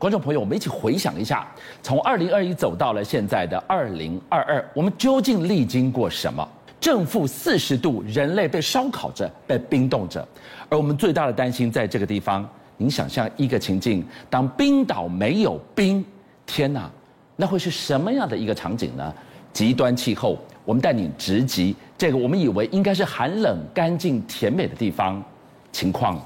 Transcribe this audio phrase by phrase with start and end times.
[0.00, 1.46] 观众朋友，我们一起回想一下，
[1.82, 6.48] 从二零二一走到了现在的二零二二，我们究竟历经过什么？
[6.80, 10.26] 正负四十度，人类被烧烤着，被冰冻着，
[10.70, 12.48] 而我们最大的担心在这个地方。
[12.78, 16.02] 您想象一个情境，当冰岛没有冰，
[16.46, 16.90] 天哪，
[17.36, 19.14] 那会是什么样的一个场景呢？
[19.52, 25.22] 极端气候，我们带你直击这个我们以为应该是寒冷、干净、甜美的地方，
[25.70, 26.18] 情况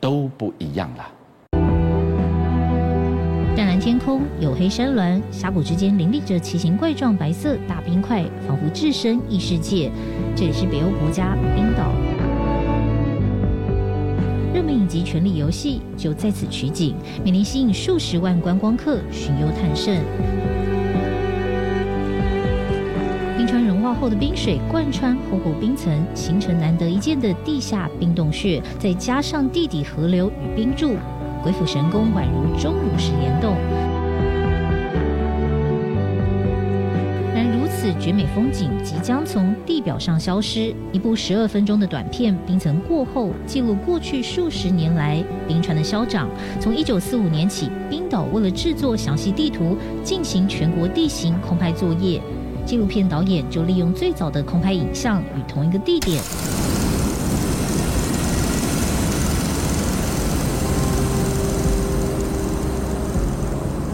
[0.00, 1.08] 都不一样了。
[3.80, 9.90] 天空，黝黑山峦，峡谷之间林立着奇形怪状白色大冰块，仿佛置身异世界。
[10.36, 11.90] 这里是北欧国家冰岛。
[14.52, 19.96] 热门影集《权力游戏》就在此取景，每年吸引数十万观光客寻幽探胜。
[23.38, 30.96] 冰川融化后的冰水贯穿厚厚冰层，形成难得一见的地下冰洞穴，再加上地底河流与冰柱，
[31.42, 33.56] 鬼斧神工，宛如钟乳石联动。
[37.34, 40.74] 然如此绝美风景即将从地表上消失。
[40.92, 46.28] 一部十二分钟的短片《冰层过后》，记录过去数十年来冰川的消长。
[46.60, 52.20] 从一九四五年起，冰岛为了制作详细地图，进行全国地形空拍作业。
[52.66, 56.22] 纪录片导演就利用最早的空拍影像与同一个地点。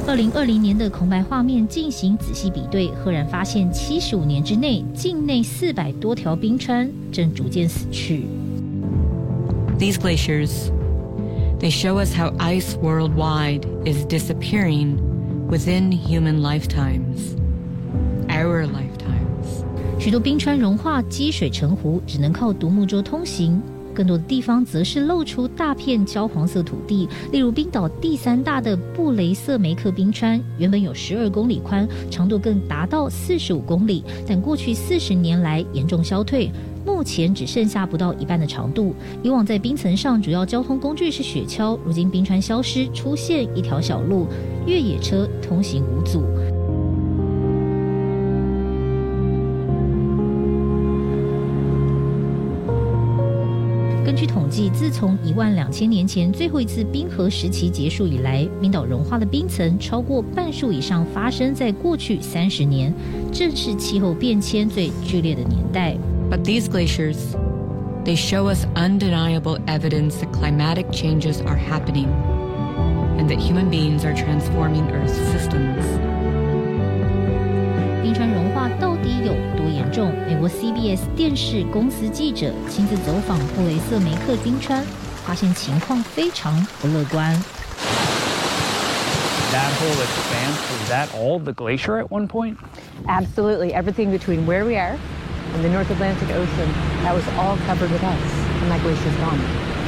[0.09, 8.25] 二零二零年的空白画面进行仔细比对，赫然发现七十五年之内，境内四百多条冰川正逐渐死去。
[9.81, 10.71] These glaciers,
[11.59, 14.97] they show us how ice worldwide is disappearing
[15.51, 17.34] within human lifetimes,
[18.29, 19.65] our lifetimes.
[19.99, 23.61] 许多冰川融化，积水成湖，只能靠独木舟通行。
[23.97, 36.50] 更多的地方则是露出大片焦黄色土地，例如冰岛第三大的布雷瑟梅克冰川，原本有十二公里宽，长度更达到四十五公里，但过去四十年来严重消退，
[36.84, 38.94] 目前只剩下不到一半的长度。
[39.22, 44.26] 以往在冰层上主要交通工具是雪橇，如今冰川消失，出现一条小路，
[44.66, 46.22] 越野车通行无阻。
[54.56, 62.91] 计，自从一万两千年前最后一次冰河时期结束以来，冰岛融化的冰层超过半数以上发生在过去三十年，
[63.31, 65.95] 正是气候变迁最剧烈的年代。
[66.31, 67.19] But these glaciers,
[68.06, 72.09] they show us undeniable evidence that climatic changes are happening,
[73.19, 76.16] and that human beings are transforming Earth's systems.
[79.06, 80.12] 底有多严重？
[80.27, 84.83] 美国 CBS 电视公司记者亲自走访布雷瑟梅克冰川，
[85.25, 87.33] 发现情况非常不乐观。
[89.53, 92.56] That whole expanse, was that all the glacier at one point?
[93.06, 93.72] Absolutely.
[93.72, 94.97] Everything between where we are
[95.55, 96.69] and the North Atlantic Ocean,
[97.05, 99.39] that was all covered with ice, and that glacier is gone.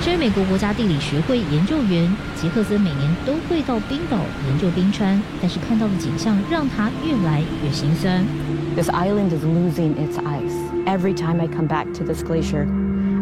[0.01, 2.09] 这位美国国家地理学会研究员
[2.41, 8.25] 杰克森每年都会到冰岛研究冰川，但是看到的景象让他越来越心酸。
[8.78, 10.56] This island is losing its ice.
[10.86, 12.68] Every time I come back to this glacier,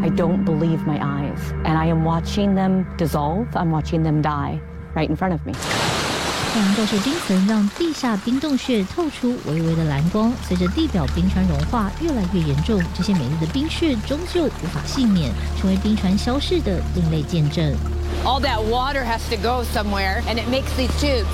[0.03, 3.47] I don't believe my eyes, and I am watching them dissolve.
[3.53, 4.59] I'm watching them die
[4.95, 5.53] right in front of me.
[6.53, 10.33] 太阳照射冰层，让地下冰洞穴透出微微的蓝光。
[10.43, 17.73] 随着地表冰川融化越来越严重，这些美丽的冰穴终究无法幸免，成为冰川消逝的另类见证。
[18.25, 21.25] All that water has to go somewhere, and it makes these tubes.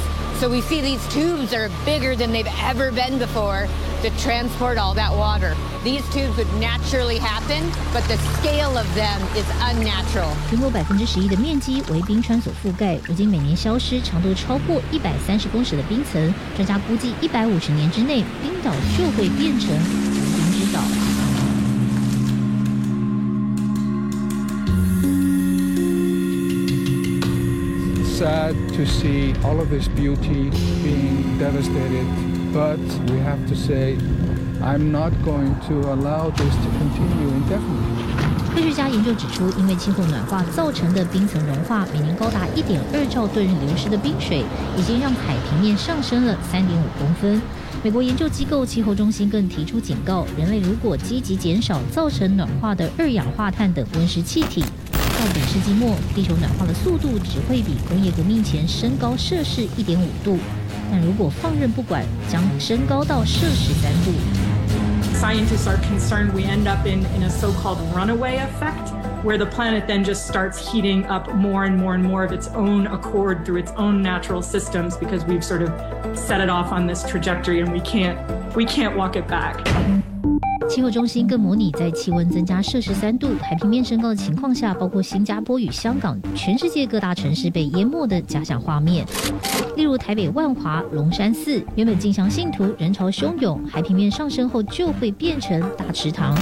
[0.42, 3.68] So we see these tubes are bigger than they've ever been before
[4.04, 5.56] to transport all that water.
[5.84, 10.30] These tubes would naturally happen, but the scale of them is unnatural.
[10.50, 19.70] 全国百分之十一的面积为冰川所覆盖，如今每年消失长度超过一百三十公尺的冰层，专家估计一百五十年之内，冰岛就会变成
[28.23, 30.49] Sad to see all of this beauty
[30.85, 32.07] being devastated,
[32.53, 32.79] but
[33.11, 33.97] we have to say,
[34.63, 38.55] I'm not going to allow this to continue indefinitely.
[38.55, 44.45] 科学家研究指出，因为气候暖化造成的冰层融化，每年高达一点二兆吨流失的冰水，
[44.79, 47.43] 已经让海平面上升了三点五公分。
[47.83, 54.65] 美国研究机构气候中心更提出警告：人类如果积极减少造成暖化的二氧化碳等温室气体。
[55.22, 60.38] 到本世纪末，地球暖化的速度只会比工业革命前升高摄氏一点五度，
[60.92, 64.12] 但如果放任不管，将升高到摄氏三度。
[65.20, 70.04] Scientists are concerned we end up in in a so-called runaway effect, where the planet then
[70.04, 73.72] just starts heating up more and more and more of its own accord through its
[73.78, 75.72] own natural systems because we've sort of
[76.16, 78.16] set it off on this trajectory and we can't
[78.56, 79.58] we can't walk it back.
[80.73, 89.05] 气候中心更模拟在气温增加摄氏三度、海平面升高的情况下，包括新加坡与香港、全世界各大城市被淹没的假想画面。
[89.77, 96.35] 例如台北万华龙山寺，原本进香信徒人潮汹涌，海平面上升后就会变成大池塘。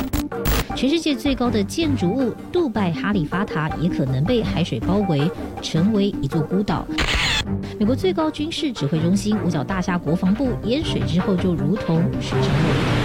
[0.76, 5.28] 全世界最高的建筑物杜拜哈利法塔也可能被海水包围，
[5.60, 6.86] 成为一座孤岛。
[7.80, 12.48] 美国最高军事指挥中心五角大厦国防部淹水之后，就如同水深火
[12.94, 12.99] 热。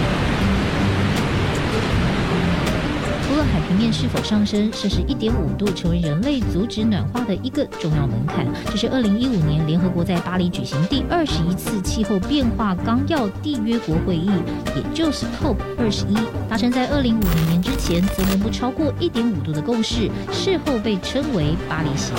[3.66, 8.46] 平面是否上升，摄氏一点五度成为人类阻止暖化的一个重要门槛。
[8.70, 14.30] 这是二零一五年联合国在巴黎举行第二十一次气候变化纲要缔约国会议，
[14.76, 16.14] 也就是 COP 二十一，
[16.48, 22.16] 达成在二零五零年之前则能不超过一点五度的共识，事后被称为巴黎协议。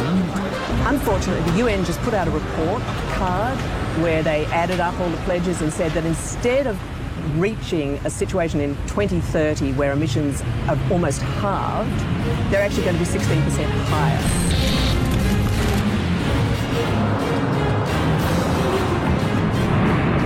[0.86, 2.82] Unfortunately, the UN just put out a report
[3.18, 3.56] card
[4.04, 6.76] where they added up all the pledges and said that instead of
[7.40, 11.90] reaching a situation in 2030 where emissions have almost halved,
[12.50, 13.20] they're actually going to be 16%
[13.90, 14.20] higher.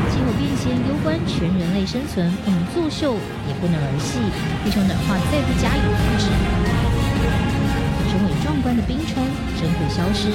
[0.10, 3.16] 气候变迁攸关全人类生存，不能作秀，
[3.48, 4.20] 也不能儿戏。
[4.64, 6.26] 地球暖化再不加以控制，
[8.10, 9.26] 雄伟壮观的冰川
[9.60, 10.32] 真会消失，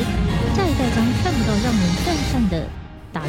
[0.54, 2.66] 下一代将看不到让人赞叹的
[3.12, 3.22] 大。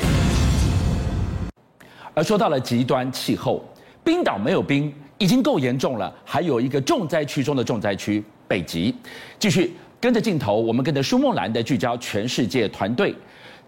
[2.17, 3.63] 而说到了极端气候，
[4.03, 8.91] 冰岛没有冰已经够严重了，还有一个重灾区中的重灾区——北极。
[9.37, 13.13] 继续跟着镜头，我们跟着舒梦兰的聚焦全世界团队，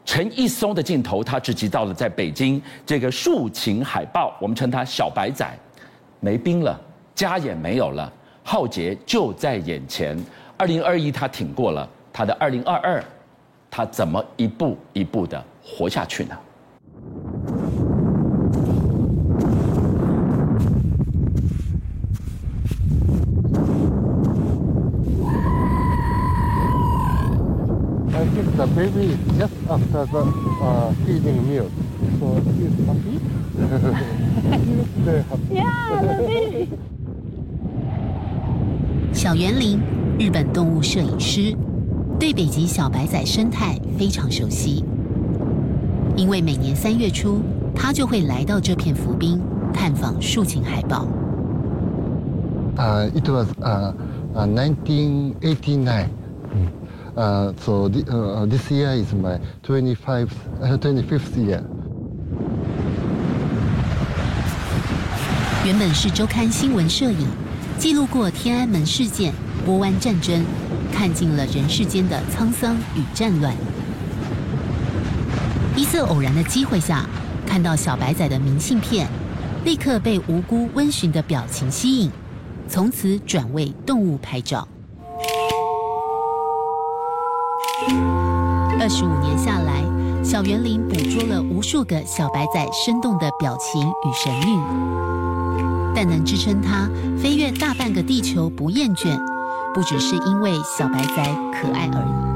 [0.04, 5.48] 陈一松的镜头，他直击到了在北京这个竖琴海豹，我们称它小白仔，
[6.20, 6.82] 没冰了，
[7.14, 8.12] 家也没有了，
[8.42, 10.18] 浩劫就在眼前。
[10.58, 13.04] 二零二一他挺过了，他的二零二二，
[13.70, 16.36] 他怎么一步一步的活下去呢？
[39.12, 39.78] 小园林，
[40.18, 41.54] 日本动物摄影师，
[42.18, 44.86] 对北极小白仔生态非常熟悉。
[46.16, 47.42] 因为每年三月初，
[47.76, 49.42] 他就会来到这片浮冰
[49.74, 51.06] 探访竖琴海豹。
[52.78, 53.92] Uh, it was, uh,
[54.36, 56.08] uh, 1989.
[57.20, 60.30] Uh, so the, uh, this year is my 25th,
[60.62, 61.62] uh, 25th year.
[65.66, 67.28] 原本是周刊新闻摄影，
[67.78, 69.34] 记录过天安门事件、
[69.66, 70.46] 波湾战争，
[70.94, 73.54] 看尽了人世间的沧桑与战乱。
[75.76, 77.06] 一次偶然的机会下，
[77.46, 79.10] 看到小白仔的明信片，
[79.66, 82.10] 立刻被无辜温驯的表情吸引，
[82.70, 84.66] 从此转为动物拍照。
[88.89, 89.83] 二十五年下来，
[90.23, 94.61] 小园林捕捉了无数个小白仔生动的表情与神韵，
[95.95, 99.19] 但能支撑它飞越大半个地球不厌倦，
[99.75, 101.23] 不只是因为小白仔
[101.61, 102.35] 可爱而已。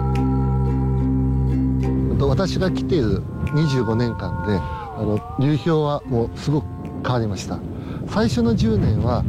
[2.20, 3.23] 私が来ている
[3.55, 4.61] 25年间で、
[4.96, 6.66] あの流氷はもうすごく
[7.02, 7.59] 変わりました。
[8.07, 9.24] 最初の10年は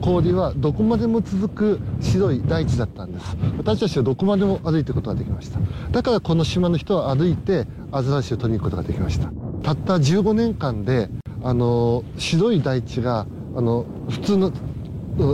[0.00, 3.36] 氷はどこまでも続く白い大地だったんです。
[3.56, 5.60] 私たちはどこまでも歩いていくことができました。
[5.90, 9.30] だからこの岛の人は歩いてアザラシを取りに行くことができました。
[9.62, 11.08] たった15年间で
[11.42, 13.26] あの白い大地が
[13.56, 14.52] あの普通の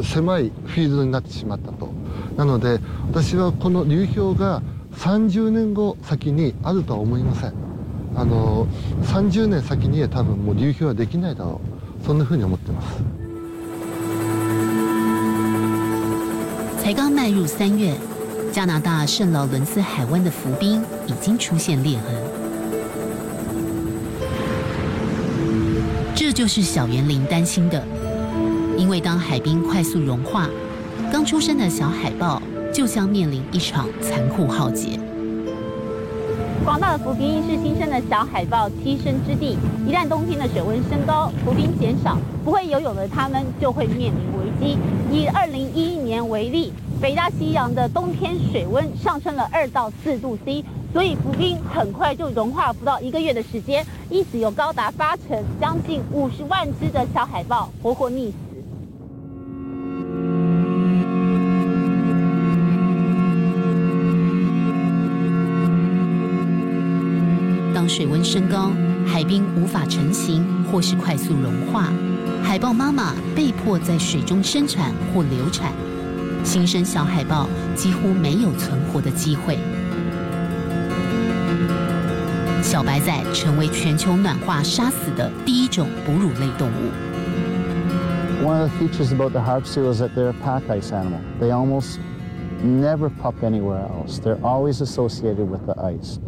[0.03, 1.91] 狭いフィールドになってしまったと。
[2.37, 7.53] なので私はこの流氷が30年后先にあるとは思いません。
[8.15, 8.67] あの
[9.03, 11.79] 30年先には多分もう流氷はできないだろう。
[12.08, 12.88] そんなふうに思ってます
[16.84, 17.94] 才刚迈入三月，
[18.52, 22.14] 加拿大圣劳伦斯海湾的浮冰已经出现裂痕。
[26.14, 27.82] 这就是小园林担心的，
[28.78, 30.50] 因为当海冰快速融化，
[31.12, 32.42] 刚出生的小海豹
[32.74, 35.00] 就将面临一场残酷浩劫。
[36.69, 39.57] 广大的浮冰是新生的小海豹栖身之地，
[39.87, 44.79] 一旦冬天的水温升高，浮冰减少，不会游泳的它们就会面临危机。
[45.11, 46.71] 以二零一一年为例，
[47.01, 58.48] 北大西洋的冬天水温上升了二到四度 C，所以浮冰很快就融化，不到一个月的时间，因此有高达八成，将近五十万只的小海豹活活溺死。
[68.19, 68.73] 温升高，
[69.07, 71.93] 海冰无法成型或是快速融化，
[72.43, 75.71] 海豹妈妈被迫在水中生产或流产，
[76.43, 77.47] 新生小海豹
[77.77, 79.57] 几乎没有存活的机会。
[82.61, 88.45] 小白仔成为全球暖化杀死的第一种哺乳类动物。
[88.45, 91.21] One of the features about the harp seal is that they're a pack ice animal.
[91.41, 92.01] They almost
[92.65, 94.19] never pup anywhere else.
[94.19, 96.19] They're always associated with the ice.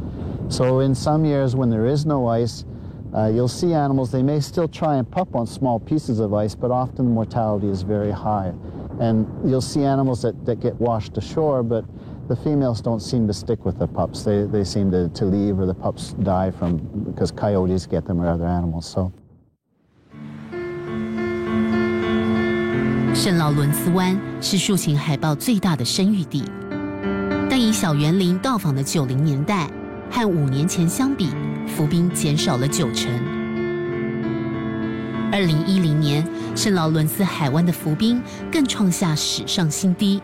[0.49, 2.65] So in some years when there is no ice,
[3.13, 6.53] uh, you'll see animals, they may still try and pup on small pieces of ice,
[6.53, 8.53] but often the mortality is very high.
[8.99, 11.85] And you'll see animals that, that get washed ashore, but
[12.27, 14.23] the females don't seem to stick with the pups.
[14.23, 18.21] They, they seem to, to leave or the pups die from because coyotes get them
[18.21, 18.85] or other animals.
[18.85, 19.11] So.
[23.13, 26.43] 圣劳伦斯湾是树形海豹最大的生育地，
[27.49, 29.69] 但以小圆林到访的九零年代
[30.10, 31.28] 和五年前相比，
[31.66, 33.10] 浮冰减少了九成。
[35.32, 36.26] 二零一零年，
[36.56, 40.20] 圣劳伦斯海湾的浮冰更创下史上新低。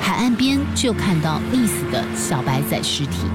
[0.00, 3.26] 海岸边就看到溺死的小白仔尸体。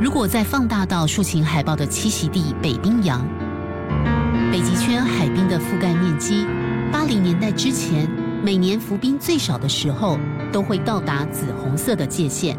[0.00, 3.26] 如果再放大到竖琴海豹的栖息地北冰洋，
[4.50, 6.46] 北极圈海冰的覆盖面积，
[6.90, 8.08] 八零年代之前
[8.42, 10.18] 每年浮冰最少的时候
[10.52, 12.56] 都会到达紫红色的界限，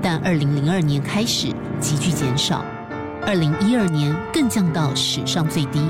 [0.00, 2.64] 但二零零二年开始急剧减少，
[3.26, 5.80] 二零一二年更降到史上最低。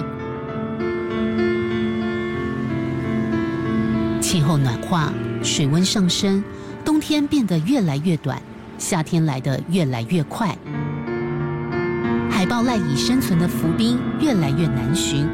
[4.20, 6.42] 气候暖化，水温上升，
[6.84, 8.40] 冬天变得越来越短，
[8.78, 10.56] 夏天来得越来越快。
[12.30, 15.28] 海豹赖以生存的浮冰越来越难寻，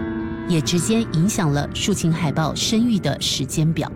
[0.48, 3.90] 也直接影响了竖琴海豹生育的时间表。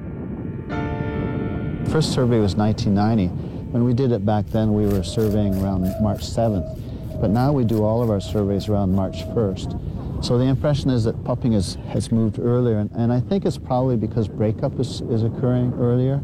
[1.94, 3.28] First survey was 1990.
[3.70, 7.20] When we did it back then, we were surveying around March 7th.
[7.20, 10.24] But now we do all of our surveys around March 1st.
[10.24, 13.58] So the impression is that pupping is, has moved earlier, and, and I think it's
[13.58, 16.20] probably because breakup is, is occurring earlier.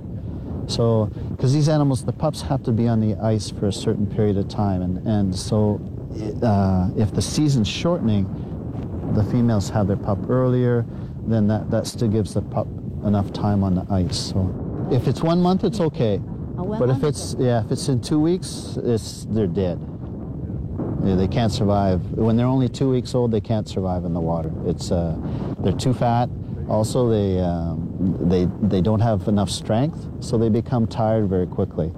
[0.67, 4.09] So, because these animals, the pups have to be on the ice for a certain
[4.09, 5.81] period of time, and, and so
[6.43, 8.27] uh, if the season's shortening,
[9.15, 10.85] the females have their pup earlier,
[11.29, 12.67] then that, that still gives the pup
[13.07, 14.19] enough time on the ice.
[14.19, 16.21] So if it's one month, it's okay.
[16.79, 19.79] But if it's, yeah, if it's in two weeks, it's, they're dead.
[21.03, 22.03] They can't survive.
[22.13, 24.53] When they're only two weeks old, they can't survive in the water.
[24.67, 25.17] It's, uh,
[25.61, 26.29] they're too fat.
[26.69, 31.91] Also, they, um, they, they don't have enough strength, so they become tired very quickly.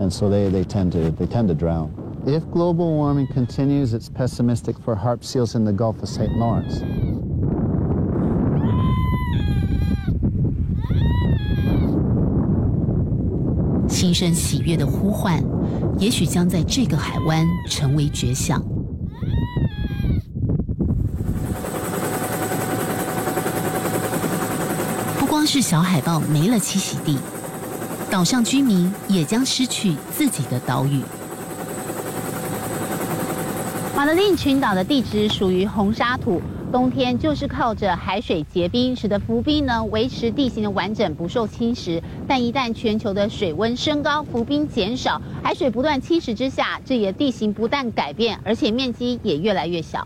[0.00, 2.22] And so they, they, tend to, they tend to drown.
[2.26, 6.32] If global warming continues, it's pessimistic for harp seals in the Gulf of St.
[6.32, 6.80] Lawrence.
[14.04, 15.42] 心生喜悦的呼唤，
[15.98, 18.62] 也许将在这个海湾成为绝响。
[25.18, 27.18] 不光是小海豹没了栖息地，
[28.10, 31.00] 岛上居民也将失去自己的岛屿。
[33.96, 36.42] 马德令群岛的地质属于红沙土。
[36.74, 42.02] 冬天就是靠着海水结冰，使得浮冰呢维持地形的完整，不受侵蚀。
[42.26, 50.04] 但一旦全球的水温升高，浮冰减少，海水不断侵蚀之下，这里的地形不但改变，而且面积也越来越小。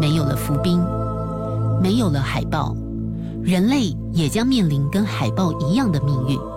[0.00, 0.82] 没有了浮冰，
[1.82, 2.74] 没有了海豹，
[3.42, 6.53] 人类也将面临跟海豹一样的命运。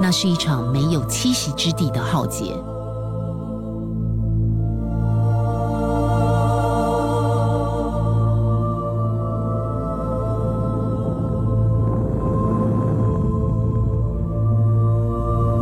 [0.00, 2.54] 那是一场没有栖息之地的浩劫。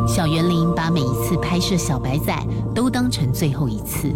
[0.09, 2.37] 小园林把每一次拍摄小白仔
[2.75, 4.13] 都当成最后一次，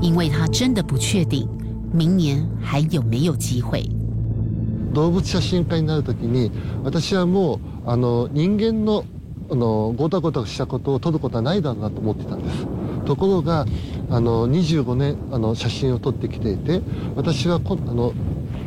[0.00, 1.48] 因为他真的不确定
[1.92, 3.88] 明年还有没有机会。
[4.92, 6.50] 动物写真家になる时に、
[6.84, 7.56] 私はも
[7.86, 9.04] うあの人间の
[9.50, 12.66] あのごたごたしたことを撮ることはないだろうなと思ってたんです。
[13.04, 13.66] ところが
[14.08, 16.80] あの25年あの写真を撮ってきていて
[17.16, 18.14] 私はこあの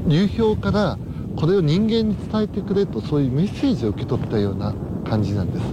[0.07, 0.99] 流氷から
[1.37, 4.75] これを人间に伝えてくれとそういうメッセージを受け取ったような
[5.09, 5.65] 感じなんです。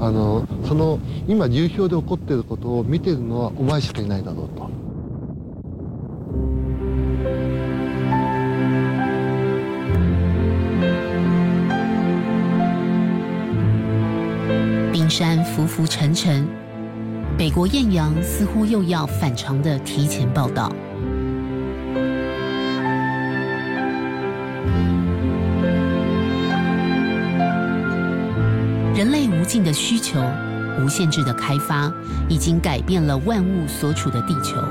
[0.00, 4.87] あのその今流氷で起こっていることを见てるのはお前しかいないだろうと。
[15.18, 16.46] 山浮浮沉沉
[17.36, 20.72] 北国艳阳似乎又要反常的提前报道。
[28.94, 30.22] 人类无尽的需求
[30.80, 31.92] 无限制的开发
[32.28, 34.62] 已经改变了万物所处的地球。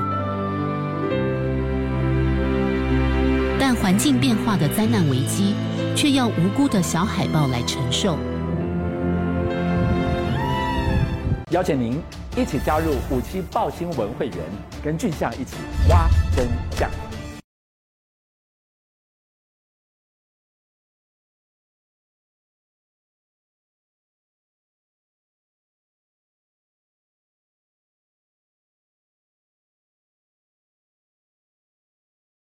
[3.60, 5.54] 但环境变化的灾难危机
[5.94, 8.16] 却要无辜的小海豹来承受。
[11.50, 11.98] 邀请您
[12.36, 14.36] 一起加入五七报新闻会员，
[14.84, 15.56] 跟俊相一起
[15.88, 17.07] 挖真相。